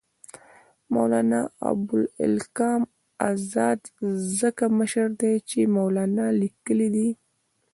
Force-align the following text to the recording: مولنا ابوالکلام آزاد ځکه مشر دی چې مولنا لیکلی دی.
مولنا 0.93 1.41
ابوالکلام 1.69 2.81
آزاد 3.29 3.79
ځکه 4.39 4.63
مشر 4.79 5.07
دی 5.21 5.33
چې 5.49 5.59
مولنا 5.75 6.27
لیکلی 6.41 6.87
دی. 6.95 7.09